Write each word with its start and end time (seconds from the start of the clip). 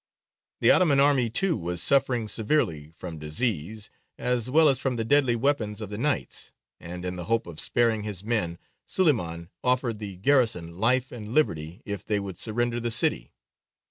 The 0.61 0.71
Ottoman 0.71 0.99
army 0.99 1.29
too 1.29 1.55
was 1.55 1.79
suffering 1.79 2.27
severely, 2.27 2.89
from 2.95 3.19
disease, 3.19 3.91
as 4.17 4.49
well 4.49 4.67
as 4.67 4.79
from 4.79 4.95
the 4.95 5.05
deadly 5.05 5.35
weapons 5.35 5.79
of 5.79 5.89
the 5.89 5.97
Knights, 5.99 6.53
and 6.79 7.05
in 7.05 7.17
the 7.17 7.25
hope 7.25 7.45
of 7.45 7.59
sparing 7.59 8.01
his 8.01 8.23
men 8.23 8.57
Suleymān 8.87 9.49
offered 9.63 9.99
the 9.99 10.15
garrison 10.17 10.73
life 10.79 11.11
and 11.11 11.35
liberty 11.35 11.83
if 11.85 12.03
they 12.03 12.19
would 12.19 12.39
surrender 12.39 12.79
the 12.79 12.89
city. 12.89 13.31